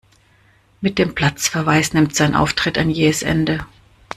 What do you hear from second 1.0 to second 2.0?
Platzverweis